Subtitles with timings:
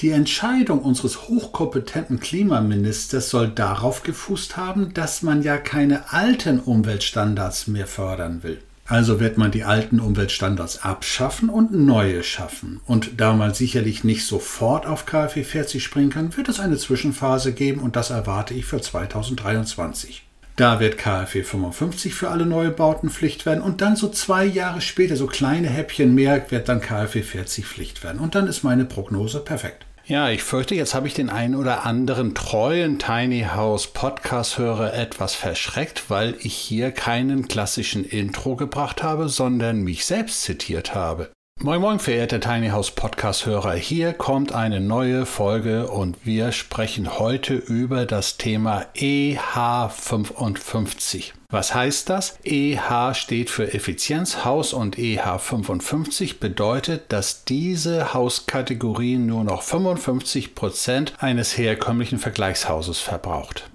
[0.00, 7.66] Die Entscheidung unseres hochkompetenten Klimaministers soll darauf gefußt haben, dass man ja keine alten Umweltstandards
[7.66, 8.62] mehr fördern will.
[8.86, 12.80] Also wird man die alten Umweltstandards abschaffen und neue schaffen.
[12.86, 17.52] Und da man sicherlich nicht sofort auf KfW 40 springen kann, wird es eine Zwischenphase
[17.52, 20.24] geben und das erwarte ich für 2023.
[20.56, 25.16] Da wird KfW 55 für alle Neubauten Pflicht werden und dann so zwei Jahre später,
[25.16, 28.18] so kleine Häppchen mehr, wird dann KfW 40 Pflicht werden.
[28.18, 29.86] Und dann ist meine Prognose perfekt.
[30.06, 35.34] Ja, ich fürchte, jetzt habe ich den einen oder anderen treuen Tiny House Podcast-Hörer etwas
[35.34, 41.30] verschreckt, weil ich hier keinen klassischen Intro gebracht habe, sondern mich selbst zitiert habe.
[41.62, 47.54] Moin Moin, verehrte Tiny House Podcast-Hörer, hier kommt eine neue Folge und wir sprechen heute
[47.54, 51.32] über das Thema EH55.
[51.50, 52.38] Was heißt das?
[52.44, 61.58] EH steht für Effizienzhaus und EH55 bedeutet, dass diese Hauskategorie nur noch 55 Prozent eines
[61.58, 63.68] herkömmlichen Vergleichshauses verbraucht.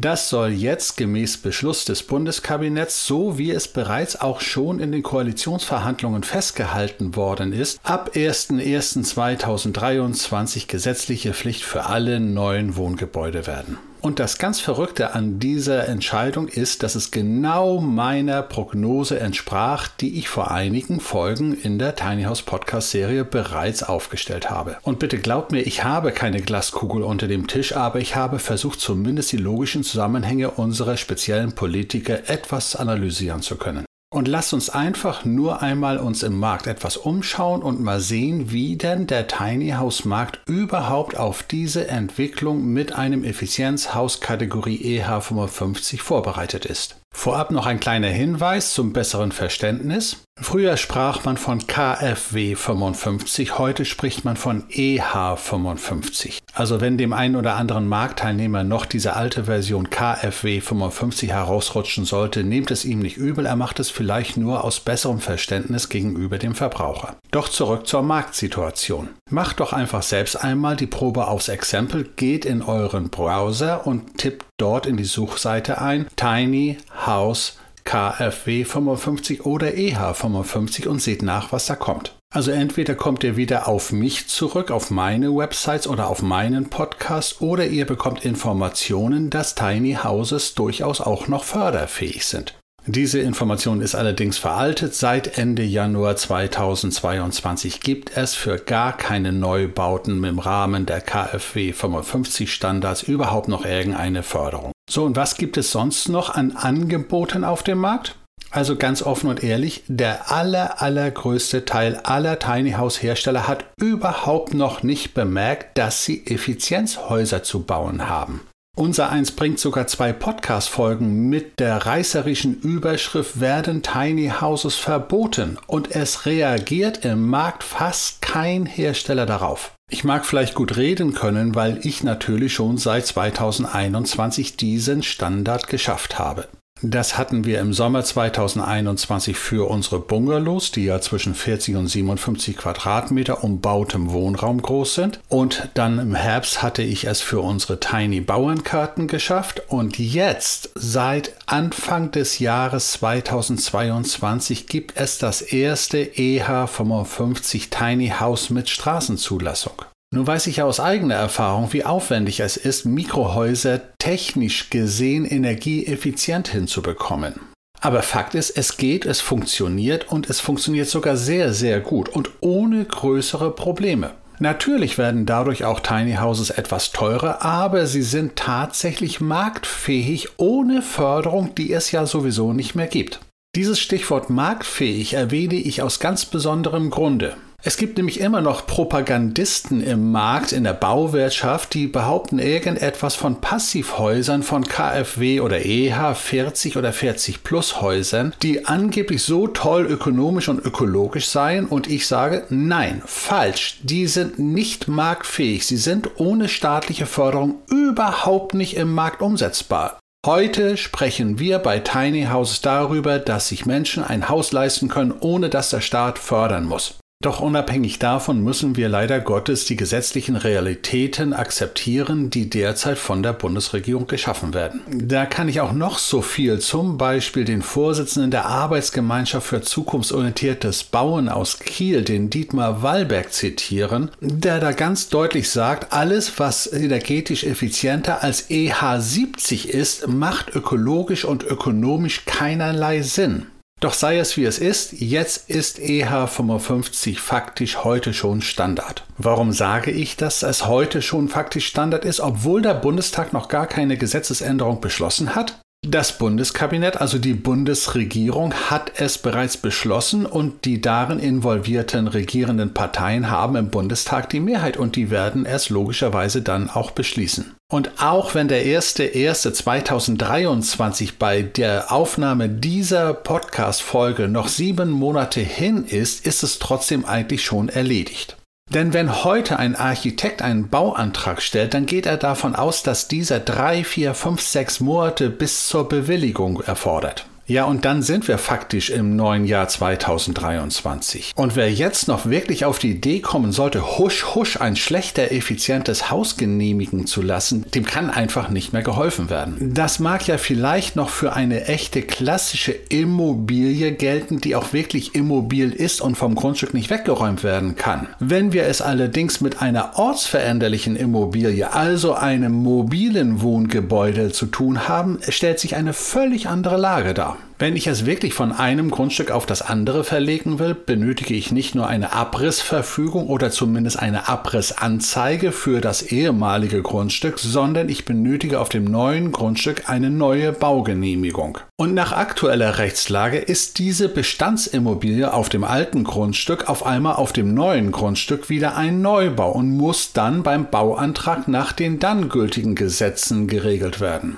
[0.00, 5.02] Das soll jetzt gemäß Beschluss des Bundeskabinetts, so wie es bereits auch schon in den
[5.02, 13.76] Koalitionsverhandlungen festgehalten worden ist, ab 01.01.2023 gesetzliche Pflicht für alle neuen Wohngebäude werden.
[14.00, 20.18] Und das ganz Verrückte an dieser Entscheidung ist, dass es genau meiner Prognose entsprach, die
[20.18, 24.76] ich vor einigen Folgen in der Tiny House Podcast Serie bereits aufgestellt habe.
[24.82, 28.80] Und bitte glaubt mir, ich habe keine Glaskugel unter dem Tisch, aber ich habe versucht,
[28.80, 33.87] zumindest die logischen Zusammenhänge unserer speziellen Politiker etwas analysieren zu können.
[34.10, 38.76] Und lasst uns einfach nur einmal uns im Markt etwas umschauen und mal sehen, wie
[38.76, 46.64] denn der Tiny House Markt überhaupt auf diese Entwicklung mit einem Effizienzhaus Kategorie EH55 vorbereitet
[46.64, 46.96] ist.
[47.14, 50.24] Vorab noch ein kleiner Hinweis zum besseren Verständnis.
[50.40, 56.40] Früher sprach man von KfW 55, heute spricht man von EH 55.
[56.58, 62.42] Also wenn dem einen oder anderen Marktteilnehmer noch diese alte Version KfW 55 herausrutschen sollte,
[62.42, 66.56] nehmt es ihm nicht übel, er macht es vielleicht nur aus besserem Verständnis gegenüber dem
[66.56, 67.14] Verbraucher.
[67.30, 69.10] Doch zurück zur Marktsituation.
[69.30, 74.44] Macht doch einfach selbst einmal die Probe aufs Exempel, geht in euren Browser und tippt
[74.56, 81.52] dort in die Suchseite ein Tiny House KfW 55 oder EH 55 und seht nach,
[81.52, 82.17] was da kommt.
[82.34, 87.40] Also entweder kommt ihr wieder auf mich zurück, auf meine Websites oder auf meinen Podcast
[87.40, 92.54] oder ihr bekommt Informationen, dass Tiny Houses durchaus auch noch förderfähig sind.
[92.84, 94.94] Diese Information ist allerdings veraltet.
[94.94, 102.52] Seit Ende Januar 2022 gibt es für gar keine Neubauten im Rahmen der KfW 55
[102.52, 104.72] Standards überhaupt noch irgendeine Förderung.
[104.88, 108.17] So, und was gibt es sonst noch an Angeboten auf dem Markt?
[108.50, 114.54] Also ganz offen und ehrlich, der aller, allergrößte Teil aller Tiny House Hersteller hat überhaupt
[114.54, 118.40] noch nicht bemerkt, dass sie Effizienzhäuser zu bauen haben.
[118.78, 125.96] Unser eins bringt sogar zwei Podcast-Folgen mit der reißerischen Überschrift Werden Tiny Houses verboten und
[125.96, 129.72] es reagiert im Markt fast kein Hersteller darauf.
[129.90, 136.20] Ich mag vielleicht gut reden können, weil ich natürlich schon seit 2021 diesen Standard geschafft
[136.20, 136.46] habe.
[136.82, 142.56] Das hatten wir im Sommer 2021 für unsere Bungalows, die ja zwischen 40 und 57
[142.56, 145.20] Quadratmeter umbautem Wohnraum groß sind.
[145.28, 149.62] Und dann im Herbst hatte ich es für unsere Tiny Bauernkarten geschafft.
[149.68, 158.68] Und jetzt, seit Anfang des Jahres 2022, gibt es das erste EH55 Tiny House mit
[158.68, 159.74] Straßenzulassung.
[160.10, 166.48] Nun weiß ich ja aus eigener Erfahrung, wie aufwendig es ist, Mikrohäuser technisch gesehen energieeffizient
[166.48, 167.34] hinzubekommen.
[167.80, 172.30] Aber Fakt ist, es geht, es funktioniert und es funktioniert sogar sehr, sehr gut und
[172.40, 174.14] ohne größere Probleme.
[174.40, 181.54] Natürlich werden dadurch auch Tiny Houses etwas teurer, aber sie sind tatsächlich marktfähig ohne Förderung,
[181.54, 183.20] die es ja sowieso nicht mehr gibt.
[183.56, 187.36] Dieses Stichwort marktfähig erwähne ich aus ganz besonderem Grunde.
[187.64, 193.40] Es gibt nämlich immer noch Propagandisten im Markt, in der Bauwirtschaft, die behaupten irgendetwas von
[193.40, 200.48] Passivhäusern von KfW oder EH 40 oder 40 Plus Häusern, die angeblich so toll ökonomisch
[200.48, 206.48] und ökologisch seien und ich sage, nein, falsch, die sind nicht marktfähig, sie sind ohne
[206.48, 209.98] staatliche Förderung überhaupt nicht im Markt umsetzbar.
[210.24, 215.48] Heute sprechen wir bei Tiny Houses darüber, dass sich Menschen ein Haus leisten können, ohne
[215.48, 216.98] dass der Staat fördern muss.
[217.20, 223.32] Doch unabhängig davon müssen wir leider Gottes die gesetzlichen Realitäten akzeptieren, die derzeit von der
[223.32, 224.82] Bundesregierung geschaffen werden.
[224.86, 230.84] Da kann ich auch noch so viel, zum Beispiel den Vorsitzenden der Arbeitsgemeinschaft für zukunftsorientiertes
[230.84, 237.42] Bauen aus Kiel, den Dietmar Wallberg, zitieren, der da ganz deutlich sagt, alles, was energetisch
[237.42, 243.48] effizienter als EH70 ist, macht ökologisch und ökonomisch keinerlei Sinn.
[243.80, 249.04] Doch sei es wie es ist, jetzt ist EH55 faktisch heute schon Standard.
[249.18, 253.68] Warum sage ich, dass es heute schon faktisch Standard ist, obwohl der Bundestag noch gar
[253.68, 255.60] keine Gesetzesänderung beschlossen hat?
[255.90, 263.30] Das Bundeskabinett, also die Bundesregierung, hat es bereits beschlossen und die darin involvierten regierenden Parteien
[263.30, 267.54] haben im Bundestag die Mehrheit und die werden es logischerweise dann auch beschließen.
[267.72, 276.26] Und auch wenn der 1.1.2023 bei der Aufnahme dieser Podcast-Folge noch sieben Monate hin ist,
[276.26, 278.37] ist es trotzdem eigentlich schon erledigt.
[278.70, 283.40] Denn wenn heute ein Architekt einen Bauantrag stellt, dann geht er davon aus, dass dieser
[283.40, 287.27] drei, vier, fünf, sechs Monate bis zur Bewilligung erfordert.
[287.48, 291.32] Ja, und dann sind wir faktisch im neuen Jahr 2023.
[291.34, 296.10] Und wer jetzt noch wirklich auf die Idee kommen sollte, husch husch ein schlechter, effizientes
[296.10, 299.72] Haus genehmigen zu lassen, dem kann einfach nicht mehr geholfen werden.
[299.72, 305.72] Das mag ja vielleicht noch für eine echte klassische Immobilie gelten, die auch wirklich immobil
[305.72, 308.08] ist und vom Grundstück nicht weggeräumt werden kann.
[308.18, 315.18] Wenn wir es allerdings mit einer ortsveränderlichen Immobilie, also einem mobilen Wohngebäude zu tun haben,
[315.26, 317.37] stellt sich eine völlig andere Lage dar.
[317.60, 321.74] Wenn ich es wirklich von einem Grundstück auf das andere verlegen will, benötige ich nicht
[321.74, 328.68] nur eine Abrissverfügung oder zumindest eine Abrissanzeige für das ehemalige Grundstück, sondern ich benötige auf
[328.68, 331.58] dem neuen Grundstück eine neue Baugenehmigung.
[331.76, 337.54] Und nach aktueller Rechtslage ist diese Bestandsimmobilie auf dem alten Grundstück auf einmal auf dem
[337.54, 343.48] neuen Grundstück wieder ein Neubau und muss dann beim Bauantrag nach den dann gültigen Gesetzen
[343.48, 344.36] geregelt werden.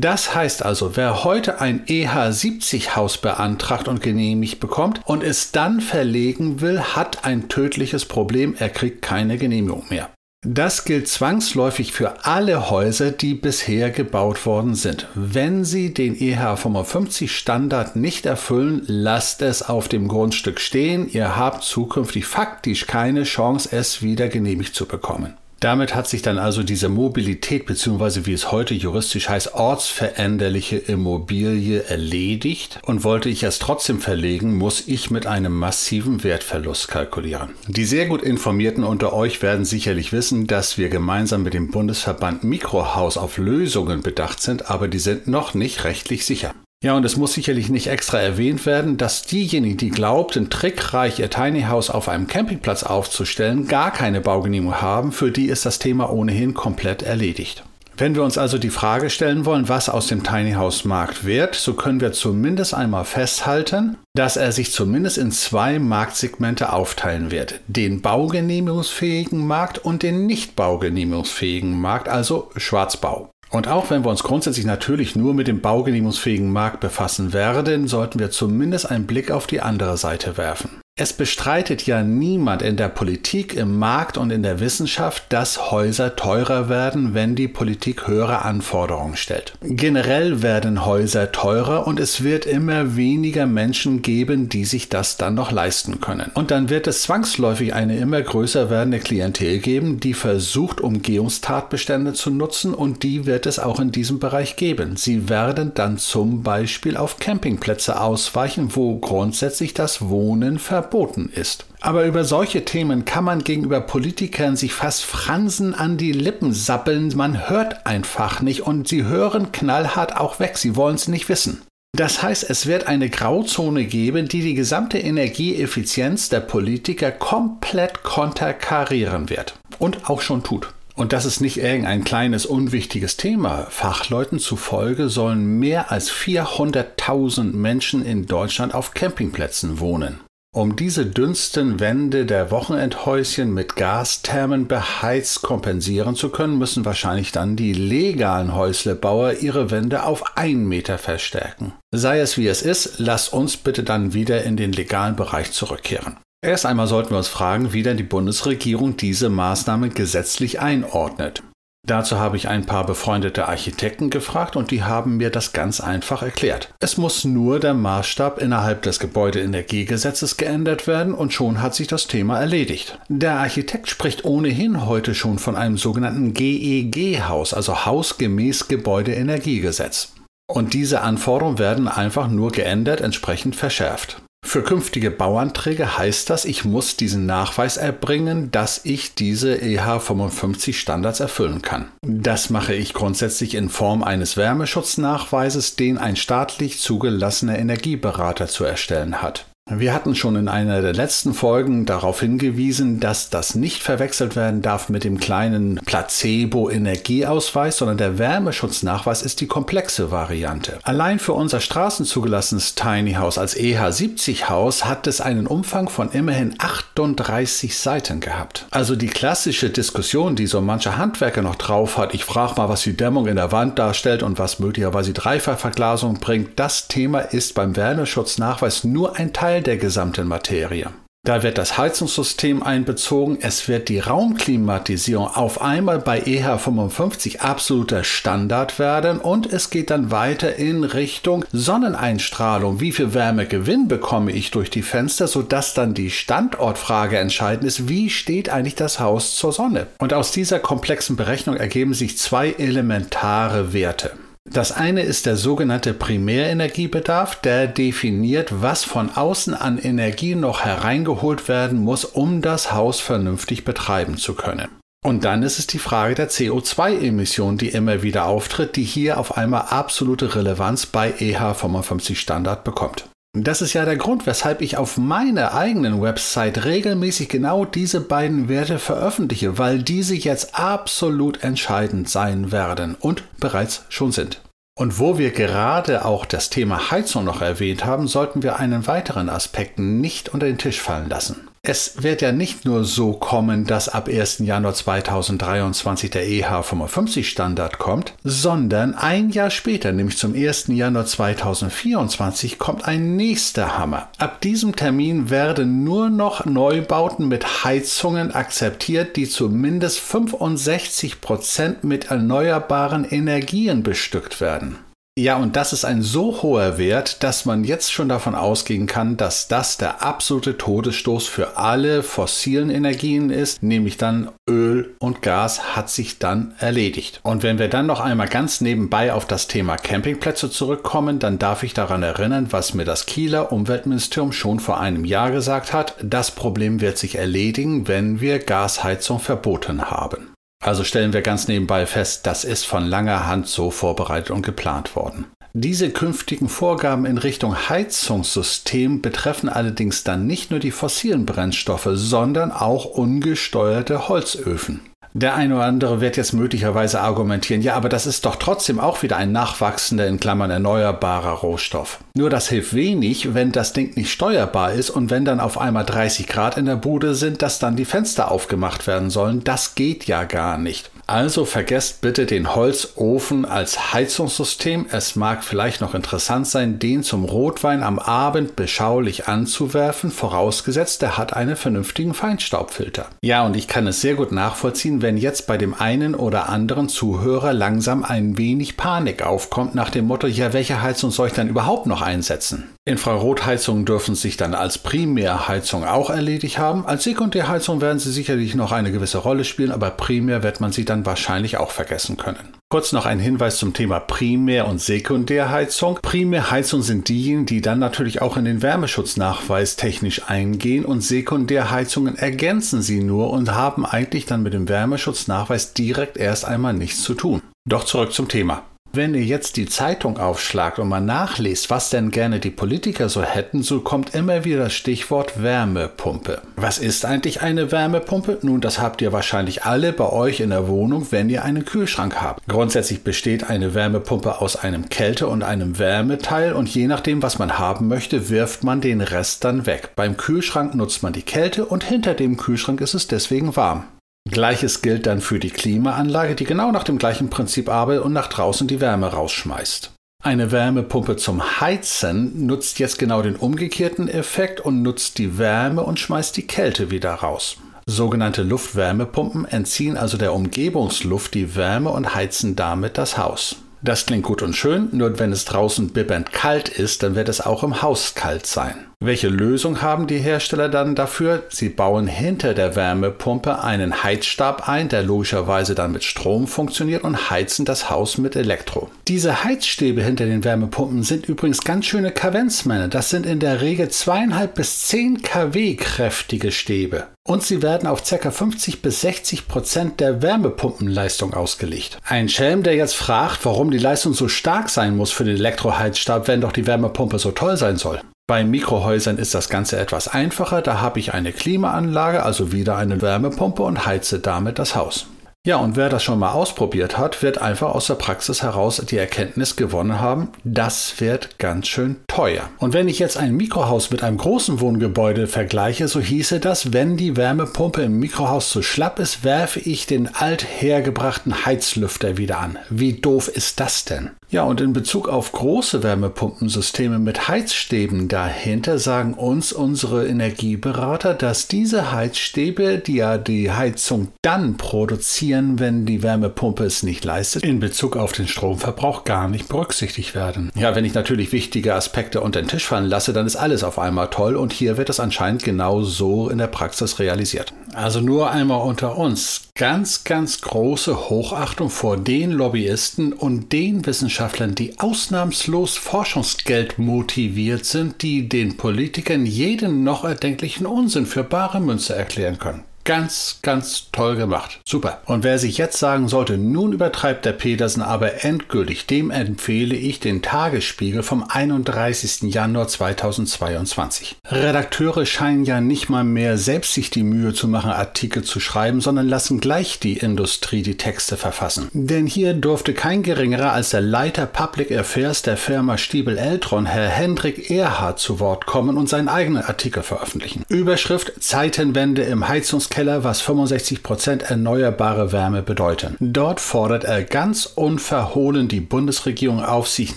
[0.00, 6.60] Das heißt also, wer heute ein EH70-Haus beantragt und genehmigt bekommt und es dann verlegen
[6.60, 10.10] will, hat ein tödliches Problem, er kriegt keine Genehmigung mehr.
[10.46, 15.06] Das gilt zwangsläufig für alle Häuser, die bisher gebaut worden sind.
[15.14, 21.08] Wenn Sie den EH55 Standard nicht erfüllen, lasst es auf dem Grundstück stehen.
[21.08, 25.34] Ihr habt zukünftig faktisch keine Chance, es wieder genehmigt zu bekommen.
[25.64, 28.26] Damit hat sich dann also diese Mobilität bzw.
[28.26, 34.86] wie es heute juristisch heißt, ortsveränderliche Immobilie erledigt und wollte ich es trotzdem verlegen, muss
[34.86, 37.48] ich mit einem massiven Wertverlust kalkulieren.
[37.66, 42.44] Die sehr gut informierten unter euch werden sicherlich wissen, dass wir gemeinsam mit dem Bundesverband
[42.44, 46.54] Mikrohaus auf Lösungen bedacht sind, aber die sind noch nicht rechtlich sicher.
[46.84, 51.30] Ja, und es muss sicherlich nicht extra erwähnt werden, dass diejenigen, die glaubten, trickreich ihr
[51.30, 56.12] Tiny House auf einem Campingplatz aufzustellen, gar keine Baugenehmigung haben, für die ist das Thema
[56.12, 57.64] ohnehin komplett erledigt.
[57.96, 61.54] Wenn wir uns also die Frage stellen wollen, was aus dem Tiny House Markt wird,
[61.54, 67.60] so können wir zumindest einmal festhalten, dass er sich zumindest in zwei Marktsegmente aufteilen wird.
[67.66, 73.30] Den baugenehmigungsfähigen Markt und den nicht baugenehmigungsfähigen Markt, also Schwarzbau.
[73.54, 78.18] Und auch wenn wir uns grundsätzlich natürlich nur mit dem baugenehmigungsfähigen Markt befassen werden, sollten
[78.18, 80.80] wir zumindest einen Blick auf die andere Seite werfen.
[80.96, 86.14] Es bestreitet ja niemand in der Politik, im Markt und in der Wissenschaft, dass Häuser
[86.14, 89.54] teurer werden, wenn die Politik höhere Anforderungen stellt.
[89.60, 95.34] Generell werden Häuser teurer und es wird immer weniger Menschen geben, die sich das dann
[95.34, 96.30] noch leisten können.
[96.34, 102.30] Und dann wird es zwangsläufig eine immer größer werdende Klientel geben, die versucht, Umgehungstatbestände zu
[102.30, 104.96] nutzen und die wird es auch in diesem Bereich geben.
[104.96, 111.64] Sie werden dann zum Beispiel auf Campingplätze ausweichen, wo grundsätzlich das Wohnen verboten verboten ist.
[111.80, 117.12] Aber über solche Themen kann man gegenüber Politikern sich fast Fransen an die Lippen sappeln.
[117.16, 120.58] Man hört einfach nicht und sie hören knallhart auch weg.
[120.58, 121.62] Sie wollen es nicht wissen.
[121.96, 129.30] Das heißt, es wird eine Grauzone geben, die die gesamte Energieeffizienz der Politiker komplett konterkarieren
[129.30, 129.54] wird.
[129.78, 130.68] Und auch schon tut.
[130.96, 133.66] Und das ist nicht irgendein kleines, unwichtiges Thema.
[133.68, 140.20] Fachleuten zufolge sollen mehr als 400.000 Menschen in Deutschland auf Campingplätzen wohnen.
[140.54, 147.56] Um diese dünsten Wände der Wochenendhäuschen mit Gasthermen beheizt kompensieren zu können, müssen wahrscheinlich dann
[147.56, 151.72] die legalen Häuslebauer ihre Wände auf einen Meter verstärken.
[151.92, 156.18] Sei es wie es ist, lass uns bitte dann wieder in den legalen Bereich zurückkehren.
[156.40, 161.42] Erst einmal sollten wir uns fragen, wie denn die Bundesregierung diese Maßnahme gesetzlich einordnet.
[161.86, 166.22] Dazu habe ich ein paar befreundete Architekten gefragt und die haben mir das ganz einfach
[166.22, 166.72] erklärt.
[166.80, 172.06] Es muss nur der Maßstab innerhalb des Gebäudeenergiegesetzes geändert werden und schon hat sich das
[172.06, 172.98] Thema erledigt.
[173.08, 180.14] Der Architekt spricht ohnehin heute schon von einem sogenannten GEG-Haus, also Hausgemäß Gebäudeenergiegesetz.
[180.46, 184.23] Und diese Anforderungen werden einfach nur geändert, entsprechend verschärft.
[184.44, 191.18] Für künftige Bauanträge heißt das, ich muss diesen Nachweis erbringen, dass ich diese EH55 Standards
[191.18, 191.88] erfüllen kann.
[192.02, 199.22] Das mache ich grundsätzlich in Form eines Wärmeschutznachweises, den ein staatlich zugelassener Energieberater zu erstellen
[199.22, 199.46] hat.
[199.70, 204.60] Wir hatten schon in einer der letzten Folgen darauf hingewiesen, dass das nicht verwechselt werden
[204.60, 210.80] darf mit dem kleinen Placebo-Energieausweis, sondern der Wärmeschutznachweis ist die komplexe Variante.
[210.82, 216.56] Allein für unser straßenzugelassenes Tiny House als EH70 Haus hat es einen Umfang von immerhin
[216.58, 218.66] 38 Seiten gehabt.
[218.70, 222.82] Also die klassische Diskussion, die so mancher Handwerker noch drauf hat, ich frage mal, was
[222.82, 227.76] die Dämmung in der Wand darstellt und was möglicherweise Dreifachverglasung bringt, das Thema ist beim
[227.76, 230.90] Wärmeschutznachweis nur ein Teil Teil der gesamten Materie.
[231.24, 238.80] Da wird das Heizungssystem einbezogen, es wird die Raumklimatisierung auf einmal bei EH55 absoluter Standard
[238.80, 242.80] werden und es geht dann weiter in Richtung Sonneneinstrahlung.
[242.80, 248.10] Wie viel Wärmegewinn bekomme ich durch die Fenster, sodass dann die Standortfrage entscheidend ist, wie
[248.10, 249.86] steht eigentlich das Haus zur Sonne?
[249.98, 254.10] Und aus dieser komplexen Berechnung ergeben sich zwei elementare Werte.
[254.54, 261.48] Das eine ist der sogenannte Primärenergiebedarf, der definiert, was von außen an Energie noch hereingeholt
[261.48, 264.68] werden muss, um das Haus vernünftig betreiben zu können.
[265.04, 269.36] Und dann ist es die Frage der CO2-Emission, die immer wieder auftritt, die hier auf
[269.36, 273.06] einmal absolute Relevanz bei EH55 Standard bekommt.
[273.36, 278.48] Das ist ja der Grund, weshalb ich auf meiner eigenen Website regelmäßig genau diese beiden
[278.48, 284.40] Werte veröffentliche, weil diese jetzt absolut entscheidend sein werden und bereits schon sind.
[284.78, 289.28] Und wo wir gerade auch das Thema Heizung noch erwähnt haben, sollten wir einen weiteren
[289.28, 291.48] Aspekt nicht unter den Tisch fallen lassen.
[291.66, 294.40] Es wird ja nicht nur so kommen, dass ab 1.
[294.40, 300.66] Januar 2023 der EH55 Standard kommt, sondern ein Jahr später, nämlich zum 1.
[300.68, 304.10] Januar 2024, kommt ein nächster Hammer.
[304.18, 312.10] Ab diesem Termin werden nur noch Neubauten mit Heizungen akzeptiert, die zumindest 65 Prozent mit
[312.10, 314.76] erneuerbaren Energien bestückt werden.
[315.16, 319.16] Ja, und das ist ein so hoher Wert, dass man jetzt schon davon ausgehen kann,
[319.16, 325.76] dass das der absolute Todesstoß für alle fossilen Energien ist, nämlich dann Öl und Gas
[325.76, 327.20] hat sich dann erledigt.
[327.22, 331.62] Und wenn wir dann noch einmal ganz nebenbei auf das Thema Campingplätze zurückkommen, dann darf
[331.62, 336.32] ich daran erinnern, was mir das Kieler Umweltministerium schon vor einem Jahr gesagt hat, das
[336.32, 340.33] Problem wird sich erledigen, wenn wir Gasheizung verboten haben.
[340.64, 344.96] Also stellen wir ganz nebenbei fest, das ist von langer Hand so vorbereitet und geplant
[344.96, 345.26] worden.
[345.52, 352.50] Diese künftigen Vorgaben in Richtung Heizungssystem betreffen allerdings dann nicht nur die fossilen Brennstoffe, sondern
[352.50, 354.80] auch ungesteuerte Holzöfen.
[355.16, 359.04] Der eine oder andere wird jetzt möglicherweise argumentieren, ja, aber das ist doch trotzdem auch
[359.04, 362.00] wieder ein nachwachsender in Klammern erneuerbarer Rohstoff.
[362.16, 365.84] Nur das hilft wenig, wenn das Ding nicht steuerbar ist und wenn dann auf einmal
[365.84, 369.44] 30 Grad in der Bude sind, dass dann die Fenster aufgemacht werden sollen.
[369.44, 370.90] Das geht ja gar nicht.
[371.06, 374.86] Also vergesst bitte den Holzofen als Heizungssystem.
[374.90, 381.18] Es mag vielleicht noch interessant sein, den zum Rotwein am Abend beschaulich anzuwerfen, vorausgesetzt, er
[381.18, 383.06] hat einen vernünftigen Feinstaubfilter.
[383.22, 386.88] Ja, und ich kann es sehr gut nachvollziehen, wenn jetzt bei dem einen oder anderen
[386.88, 391.48] Zuhörer langsam ein wenig Panik aufkommt nach dem Motto, ja, welche Heizung soll ich dann
[391.48, 392.73] überhaupt noch einsetzen?
[392.86, 396.84] Infrarotheizungen dürfen sich dann als Primärheizung auch erledigt haben.
[396.84, 400.84] Als Sekundärheizung werden sie sicherlich noch eine gewisse Rolle spielen, aber primär wird man sie
[400.84, 402.52] dann wahrscheinlich auch vergessen können.
[402.68, 405.98] Kurz noch ein Hinweis zum Thema Primär- und Sekundärheizung.
[406.02, 412.82] Primärheizung sind diejenigen, die dann natürlich auch in den Wärmeschutznachweis technisch eingehen und Sekundärheizungen ergänzen
[412.82, 417.40] sie nur und haben eigentlich dann mit dem Wärmeschutznachweis direkt erst einmal nichts zu tun.
[417.66, 418.62] Doch zurück zum Thema.
[418.94, 423.22] Wenn ihr jetzt die Zeitung aufschlagt und mal nachlest, was denn gerne die Politiker so
[423.22, 426.42] hätten, so kommt immer wieder das Stichwort Wärmepumpe.
[426.54, 428.38] Was ist eigentlich eine Wärmepumpe?
[428.42, 432.22] Nun, das habt ihr wahrscheinlich alle bei euch in der Wohnung, wenn ihr einen Kühlschrank
[432.22, 432.46] habt.
[432.46, 437.58] Grundsätzlich besteht eine Wärmepumpe aus einem Kälte- und einem Wärmeteil und je nachdem, was man
[437.58, 439.90] haben möchte, wirft man den Rest dann weg.
[439.96, 443.86] Beim Kühlschrank nutzt man die Kälte und hinter dem Kühlschrank ist es deswegen warm.
[444.30, 448.28] Gleiches gilt dann für die Klimaanlage, die genau nach dem gleichen Prinzip arbeitet und nach
[448.28, 449.92] draußen die Wärme rausschmeißt.
[450.22, 456.00] Eine Wärmepumpe zum Heizen nutzt jetzt genau den umgekehrten Effekt und nutzt die Wärme und
[456.00, 457.58] schmeißt die Kälte wieder raus.
[457.84, 463.56] Sogenannte Luftwärmepumpen entziehen also der Umgebungsluft die Wärme und heizen damit das Haus.
[463.82, 467.42] Das klingt gut und schön, nur wenn es draußen bibbernd kalt ist, dann wird es
[467.42, 468.86] auch im Haus kalt sein.
[469.06, 471.42] Welche Lösung haben die Hersteller dann dafür?
[471.50, 477.28] Sie bauen hinter der Wärmepumpe einen Heizstab ein, der logischerweise dann mit Strom funktioniert und
[477.28, 478.88] heizen das Haus mit Elektro.
[479.06, 482.88] Diese Heizstäbe hinter den Wärmepumpen sind übrigens ganz schöne Kavenzmänner.
[482.88, 487.08] Das sind in der Regel zweieinhalb bis zehn kW kräftige Stäbe.
[487.28, 488.30] Und sie werden auf ca.
[488.30, 491.98] 50 bis 60 Prozent der Wärmepumpenleistung ausgelegt.
[492.08, 496.26] Ein Schelm, der jetzt fragt, warum die Leistung so stark sein muss für den Elektroheizstab,
[496.26, 498.00] wenn doch die Wärmepumpe so toll sein soll.
[498.26, 500.62] Bei Mikrohäusern ist das Ganze etwas einfacher.
[500.62, 505.06] Da habe ich eine Klimaanlage, also wieder eine Wärmepumpe und heize damit das Haus.
[505.46, 508.96] Ja, und wer das schon mal ausprobiert hat, wird einfach aus der Praxis heraus die
[508.96, 512.48] Erkenntnis gewonnen haben, das wird ganz schön teuer.
[512.56, 516.96] Und wenn ich jetzt ein Mikrohaus mit einem großen Wohngebäude vergleiche, so hieße das, wenn
[516.96, 522.58] die Wärmepumpe im Mikrohaus zu schlapp ist, werfe ich den althergebrachten Heizlüfter wieder an.
[522.70, 524.12] Wie doof ist das denn?
[524.34, 531.46] Ja, und in Bezug auf große Wärmepumpensysteme mit Heizstäben dahinter sagen uns unsere Energieberater, dass
[531.46, 537.60] diese Heizstäbe, die ja die Heizung dann produzieren, wenn die Wärmepumpe es nicht leistet, in
[537.60, 540.50] Bezug auf den Stromverbrauch gar nicht berücksichtigt werden.
[540.56, 543.78] Ja, wenn ich natürlich wichtige Aspekte unter den Tisch fallen lasse, dann ist alles auf
[543.78, 547.52] einmal toll und hier wird es anscheinend genau so in der Praxis realisiert.
[547.74, 549.48] Also nur einmal unter uns.
[549.56, 558.02] Ganz, ganz große Hochachtung vor den Lobbyisten und den Wissenschaftlern, die ausnahmslos Forschungsgeld motiviert sind,
[558.02, 562.64] die den Politikern jeden noch erdenklichen Unsinn für bare Münze erklären können.
[562.84, 564.60] Ganz, ganz toll gemacht.
[564.66, 565.00] Super.
[565.06, 570.00] Und wer sich jetzt sagen sollte, nun übertreibt der Petersen aber endgültig, dem empfehle ich
[570.00, 572.34] den Tagesspiegel vom 31.
[572.34, 574.16] Januar 2022.
[574.30, 578.82] Redakteure scheinen ja nicht mal mehr selbst sich die Mühe zu machen, Artikel zu schreiben,
[578.82, 581.70] sondern lassen gleich die Industrie die Texte verfassen.
[581.72, 586.88] Denn hier durfte kein geringerer als der Leiter Public Affairs der Firma Stiebel Eltron, Herr
[586.88, 590.44] Hendrik Erhard, zu Wort kommen und seinen eigenen Artikel veröffentlichen.
[590.48, 595.96] Überschrift Zeitenwende im Heizungs Keller, was 65% erneuerbare Wärme bedeuten.
[596.00, 599.96] Dort fordert er ganz unverhohlen die Bundesregierung auf, sich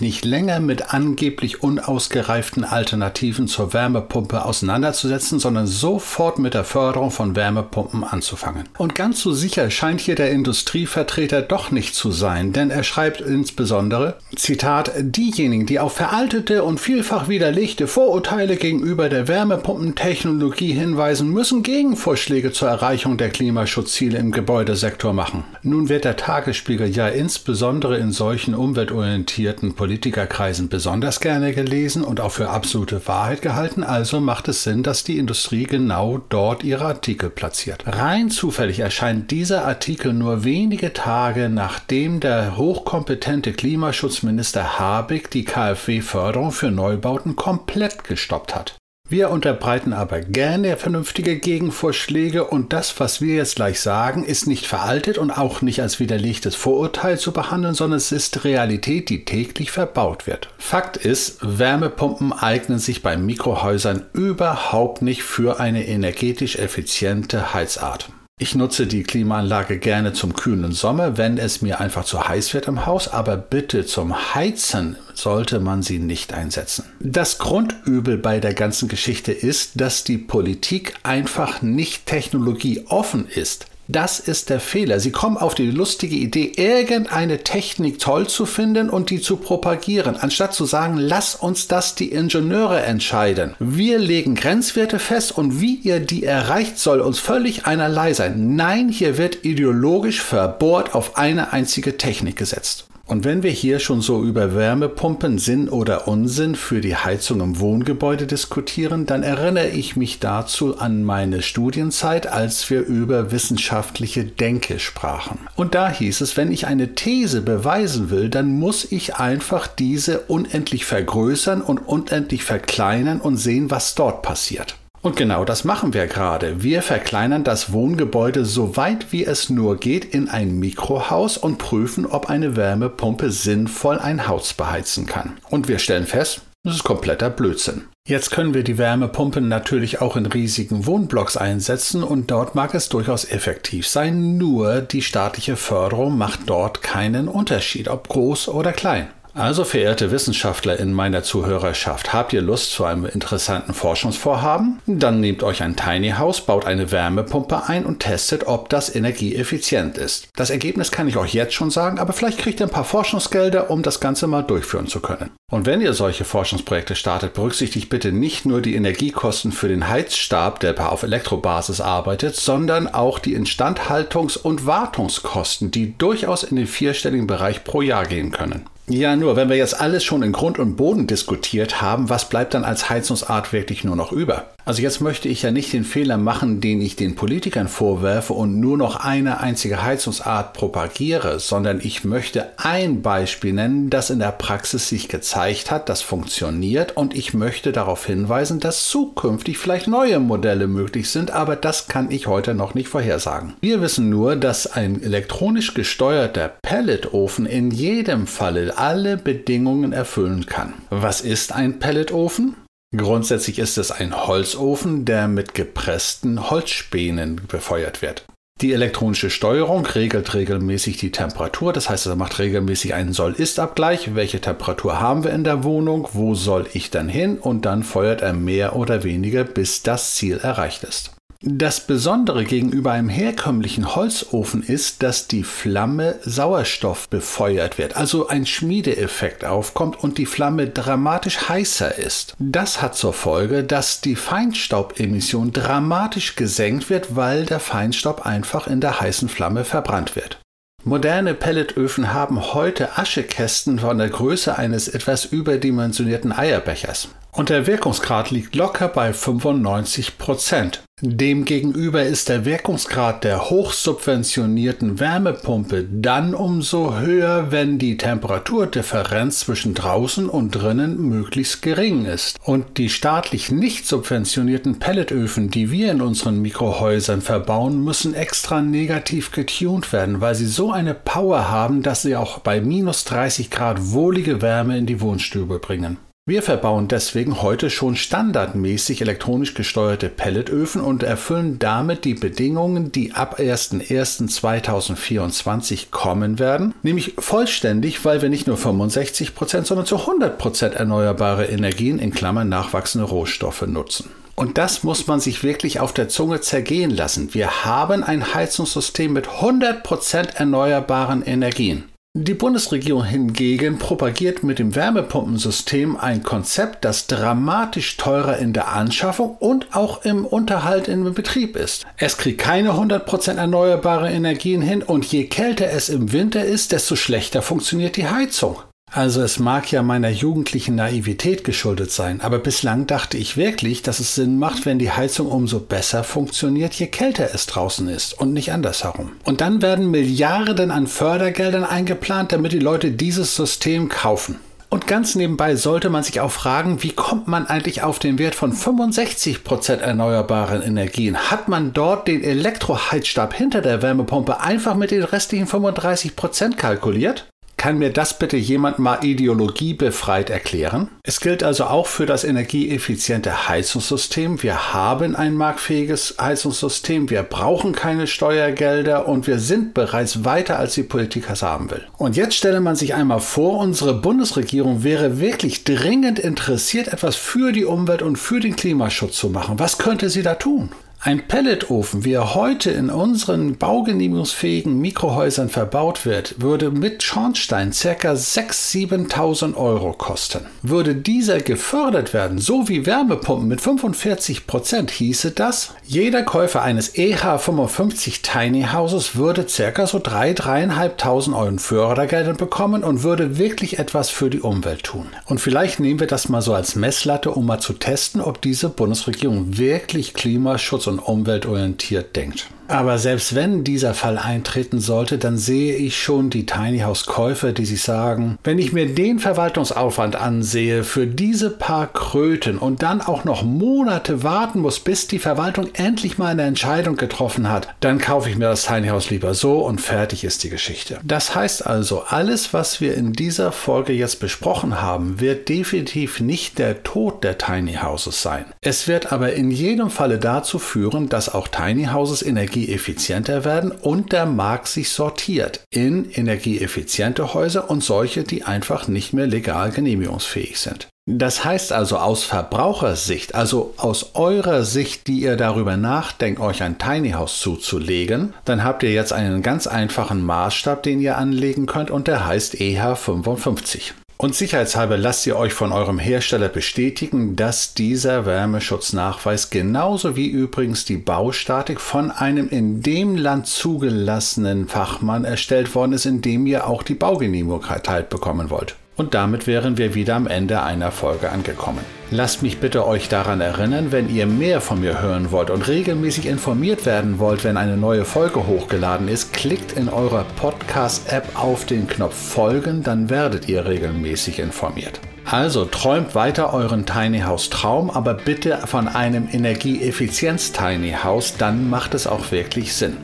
[0.00, 7.34] nicht länger mit angeblich unausgereiften Alternativen zur Wärmepumpe auseinanderzusetzen, sondern sofort mit der Förderung von
[7.34, 8.68] Wärmepumpen anzufangen.
[8.78, 13.20] Und ganz so sicher scheint hier der Industrievertreter doch nicht zu sein, denn er schreibt
[13.20, 21.64] insbesondere, Zitat, diejenigen, die auf veraltete und vielfach widerlegte Vorurteile gegenüber der Wärmepumpentechnologie hinweisen, müssen
[21.64, 25.44] Gegenvorschläge zur Erreichung der Klimaschutzziele im Gebäudesektor machen.
[25.62, 32.32] Nun wird der Tagesspiegel ja insbesondere in solchen umweltorientierten Politikerkreisen besonders gerne gelesen und auch
[32.32, 37.30] für absolute Wahrheit gehalten, also macht es Sinn, dass die Industrie genau dort ihre Artikel
[37.30, 37.84] platziert.
[37.86, 46.52] Rein zufällig erscheint dieser Artikel nur wenige Tage nachdem der hochkompetente Klimaschutzminister Habeck die KfW-Förderung
[46.52, 48.77] für Neubauten komplett gestoppt hat.
[49.10, 54.66] Wir unterbreiten aber gerne vernünftige Gegenvorschläge und das, was wir jetzt gleich sagen, ist nicht
[54.66, 59.70] veraltet und auch nicht als widerlegtes Vorurteil zu behandeln, sondern es ist Realität, die täglich
[59.70, 60.50] verbaut wird.
[60.58, 68.10] Fakt ist, Wärmepumpen eignen sich bei Mikrohäusern überhaupt nicht für eine energetisch effiziente Heizart.
[68.38, 72.68] Ich nutze die Klimaanlage gerne zum kühlen Sommer, wenn es mir einfach zu heiß wird
[72.68, 76.84] im Haus, aber bitte zum Heizen sollte man sie nicht einsetzen.
[77.00, 83.66] Das Grundübel bei der ganzen Geschichte ist, dass die Politik einfach nicht technologieoffen ist.
[83.90, 85.00] Das ist der Fehler.
[85.00, 90.14] Sie kommen auf die lustige Idee, irgendeine Technik toll zu finden und die zu propagieren,
[90.14, 93.54] anstatt zu sagen, lass uns das die Ingenieure entscheiden.
[93.58, 98.56] Wir legen Grenzwerte fest und wie ihr die erreicht, soll uns völlig einerlei sein.
[98.56, 102.88] Nein, hier wird ideologisch verbohrt auf eine einzige Technik gesetzt.
[103.08, 107.58] Und wenn wir hier schon so über Wärmepumpen Sinn oder Unsinn für die Heizung im
[107.58, 114.78] Wohngebäude diskutieren, dann erinnere ich mich dazu an meine Studienzeit, als wir über wissenschaftliche Denke
[114.78, 115.38] sprachen.
[115.56, 120.20] Und da hieß es, wenn ich eine These beweisen will, dann muss ich einfach diese
[120.20, 124.76] unendlich vergrößern und unendlich verkleinern und sehen, was dort passiert.
[125.00, 126.62] Und genau das machen wir gerade.
[126.62, 132.04] Wir verkleinern das Wohngebäude so weit wie es nur geht in ein Mikrohaus und prüfen,
[132.04, 135.38] ob eine Wärmepumpe sinnvoll ein Haus beheizen kann.
[135.50, 137.84] Und wir stellen fest, das ist kompletter Blödsinn.
[138.06, 142.88] Jetzt können wir die Wärmepumpen natürlich auch in riesigen Wohnblocks einsetzen und dort mag es
[142.88, 149.08] durchaus effektiv sein, nur die staatliche Förderung macht dort keinen Unterschied, ob groß oder klein.
[149.38, 154.80] Also, verehrte Wissenschaftler in meiner Zuhörerschaft, habt ihr Lust zu einem interessanten Forschungsvorhaben?
[154.86, 159.96] Dann nehmt euch ein Tiny House, baut eine Wärmepumpe ein und testet, ob das energieeffizient
[159.96, 160.26] ist.
[160.34, 163.70] Das Ergebnis kann ich euch jetzt schon sagen, aber vielleicht kriegt ihr ein paar Forschungsgelder,
[163.70, 165.30] um das Ganze mal durchführen zu können.
[165.52, 170.58] Und wenn ihr solche Forschungsprojekte startet, berücksichtigt bitte nicht nur die Energiekosten für den Heizstab,
[170.58, 177.28] der auf Elektrobasis arbeitet, sondern auch die Instandhaltungs- und Wartungskosten, die durchaus in den vierstelligen
[177.28, 178.64] Bereich pro Jahr gehen können.
[178.90, 182.54] Ja, nur, wenn wir jetzt alles schon in Grund und Boden diskutiert haben, was bleibt
[182.54, 184.46] dann als Heizungsart wirklich nur noch über?
[184.68, 188.60] Also jetzt möchte ich ja nicht den Fehler machen, den ich den Politikern vorwerfe und
[188.60, 194.30] nur noch eine einzige Heizungsart propagiere, sondern ich möchte ein Beispiel nennen, das in der
[194.30, 200.20] Praxis sich gezeigt hat, das funktioniert und ich möchte darauf hinweisen, dass zukünftig vielleicht neue
[200.20, 203.54] Modelle möglich sind, aber das kann ich heute noch nicht vorhersagen.
[203.62, 210.74] Wir wissen nur, dass ein elektronisch gesteuerter Pelletofen in jedem Falle alle Bedingungen erfüllen kann.
[210.90, 212.54] Was ist ein Pelletofen?
[212.96, 218.24] Grundsätzlich ist es ein Holzofen, der mit gepressten Holzspänen befeuert wird.
[218.62, 224.16] Die elektronische Steuerung regelt regelmäßig die Temperatur, das heißt, er macht regelmäßig einen Soll-Ist-Abgleich.
[224.16, 226.08] Welche Temperatur haben wir in der Wohnung?
[226.12, 227.38] Wo soll ich dann hin?
[227.38, 231.12] Und dann feuert er mehr oder weniger, bis das Ziel erreicht ist.
[231.44, 238.44] Das Besondere gegenüber einem herkömmlichen Holzofen ist, dass die Flamme Sauerstoff befeuert wird, also ein
[238.44, 242.34] Schmiedeeffekt aufkommt und die Flamme dramatisch heißer ist.
[242.40, 248.80] Das hat zur Folge, dass die Feinstaubemission dramatisch gesenkt wird, weil der Feinstaub einfach in
[248.80, 250.40] der heißen Flamme verbrannt wird.
[250.82, 257.08] Moderne Pelletöfen haben heute Aschekästen von der Größe eines etwas überdimensionierten Eierbechers.
[257.38, 260.82] Und der Wirkungsgrad liegt locker bei 95 Prozent.
[261.00, 270.28] Demgegenüber ist der Wirkungsgrad der hochsubventionierten Wärmepumpe dann umso höher, wenn die Temperaturdifferenz zwischen draußen
[270.28, 272.36] und drinnen möglichst gering ist.
[272.42, 279.30] Und die staatlich nicht subventionierten Pelletöfen, die wir in unseren Mikrohäusern verbauen, müssen extra negativ
[279.30, 283.92] getunt werden, weil sie so eine Power haben, dass sie auch bei minus 30 Grad
[283.92, 285.98] wohlige Wärme in die Wohnstube bringen.
[286.28, 293.14] Wir verbauen deswegen heute schon standardmäßig elektronisch gesteuerte Pelletöfen und erfüllen damit die Bedingungen, die
[293.14, 301.46] ab 01.01.2024 kommen werden, nämlich vollständig, weil wir nicht nur 65%, sondern zu 100% erneuerbare
[301.46, 304.10] Energien in Klammern nachwachsende Rohstoffe nutzen.
[304.34, 307.32] Und das muss man sich wirklich auf der Zunge zergehen lassen.
[307.32, 311.84] Wir haben ein Heizungssystem mit 100% erneuerbaren Energien.
[312.20, 319.36] Die Bundesregierung hingegen propagiert mit dem Wärmepumpensystem ein Konzept, das dramatisch teurer in der Anschaffung
[319.38, 321.86] und auch im Unterhalt im Betrieb ist.
[321.96, 326.96] Es kriegt keine 100% erneuerbare Energien hin und je kälter es im Winter ist, desto
[326.96, 328.56] schlechter funktioniert die Heizung.
[328.90, 334.00] Also es mag ja meiner jugendlichen Naivität geschuldet sein, aber bislang dachte ich wirklich, dass
[334.00, 338.32] es Sinn macht, wenn die Heizung umso besser funktioniert, je kälter es draußen ist und
[338.32, 339.12] nicht andersherum.
[339.24, 344.36] Und dann werden Milliarden an Fördergeldern eingeplant, damit die Leute dieses System kaufen.
[344.70, 348.34] Und ganz nebenbei sollte man sich auch fragen, wie kommt man eigentlich auf den Wert
[348.34, 351.16] von 65% erneuerbaren Energien?
[351.16, 357.26] Hat man dort den Elektroheizstab hinter der Wärmepumpe einfach mit den restlichen 35% kalkuliert?
[357.58, 360.90] Kann mir das bitte jemand mal ideologiebefreit erklären?
[361.02, 364.40] Es gilt also auch für das energieeffiziente Heizungssystem.
[364.44, 370.74] Wir haben ein marktfähiges Heizungssystem, wir brauchen keine Steuergelder und wir sind bereits weiter, als
[370.74, 371.84] die Politik es haben will.
[371.98, 377.50] Und jetzt stelle man sich einmal vor, unsere Bundesregierung wäre wirklich dringend interessiert, etwas für
[377.50, 379.58] die Umwelt und für den Klimaschutz zu machen.
[379.58, 380.70] Was könnte sie da tun?
[381.00, 388.14] Ein Pelletofen, wie er heute in unseren baugenehmigungsfähigen Mikrohäusern verbaut wird, würde mit Schornstein ca.
[388.14, 390.40] 6.000, 7.000 Euro kosten.
[390.62, 396.96] Würde dieser gefördert werden, so wie Wärmepumpen mit 45 Prozent, hieße das, jeder Käufer eines
[396.96, 399.86] EH55 Tiny Houses würde ca.
[399.86, 405.06] so 3.000, 3.500 Euro Fördergelder bekommen und würde wirklich etwas für die Umwelt tun.
[405.26, 408.68] Und vielleicht nehmen wir das mal so als Messlatte, um mal zu testen, ob diese
[408.68, 412.48] Bundesregierung wirklich Klimaschutz und umweltorientiert denkt.
[412.68, 417.52] Aber selbst wenn dieser Fall eintreten sollte, dann sehe ich schon die Tiny House Käufer,
[417.52, 423.00] die sich sagen, wenn ich mir den Verwaltungsaufwand ansehe für diese paar Kröten und dann
[423.00, 427.98] auch noch Monate warten muss, bis die Verwaltung endlich mal eine Entscheidung getroffen hat, dann
[427.98, 431.00] kaufe ich mir das Tiny House lieber so und fertig ist die Geschichte.
[431.02, 436.58] Das heißt also, alles, was wir in dieser Folge jetzt besprochen haben, wird definitiv nicht
[436.58, 438.44] der Tod der Tiny Houses sein.
[438.60, 443.70] Es wird aber in jedem Falle dazu führen, dass auch Tiny Houses Energie energieeffizienter werden
[443.70, 449.70] und der Markt sich sortiert in energieeffiziente Häuser und solche, die einfach nicht mehr legal
[449.70, 450.88] genehmigungsfähig sind.
[451.10, 456.76] Das heißt also aus Verbrauchersicht, also aus eurer Sicht, die ihr darüber nachdenkt, euch ein
[456.76, 461.90] Tiny House zuzulegen, dann habt ihr jetzt einen ganz einfachen Maßstab, den ihr anlegen könnt
[461.90, 463.92] und der heißt EH55.
[464.20, 470.84] Und sicherheitshalber lasst ihr euch von eurem Hersteller bestätigen, dass dieser Wärmeschutznachweis genauso wie übrigens
[470.84, 476.66] die Baustatik von einem in dem Land zugelassenen Fachmann erstellt worden ist, in dem ihr
[476.66, 478.74] auch die Baugenehmigung erteilt bekommen wollt.
[478.98, 481.78] Und damit wären wir wieder am Ende einer Folge angekommen.
[482.10, 486.26] Lasst mich bitte euch daran erinnern, wenn ihr mehr von mir hören wollt und regelmäßig
[486.26, 491.86] informiert werden wollt, wenn eine neue Folge hochgeladen ist, klickt in eurer Podcast-App auf den
[491.86, 495.00] Knopf Folgen, dann werdet ihr regelmäßig informiert.
[495.24, 501.70] Also träumt weiter euren Tiny House Traum, aber bitte von einem Energieeffizienz Tiny House, dann
[501.70, 502.96] macht es auch wirklich Sinn.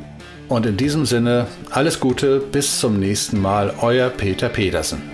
[0.49, 5.13] Und in diesem Sinne, alles Gute, bis zum nächsten Mal, euer Peter Pedersen.